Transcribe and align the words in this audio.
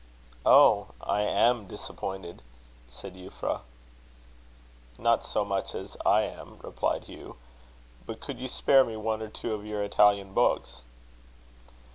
"Oh! 0.47 0.87
I 0.99 1.21
am 1.21 1.67
disappointed," 1.67 2.41
said 2.89 3.13
Euphra. 3.13 3.61
"Not 4.97 5.23
so 5.23 5.45
much 5.45 5.75
as 5.75 5.95
I 6.03 6.23
am," 6.23 6.57
replied 6.63 7.03
Hugh. 7.03 7.35
"But 8.07 8.19
could 8.19 8.39
you 8.39 8.47
spare 8.47 8.83
me 8.83 8.97
one 8.97 9.21
or 9.21 9.29
two 9.29 9.53
of 9.53 9.63
your 9.63 9.83
Italian 9.83 10.33
books?" 10.33 10.81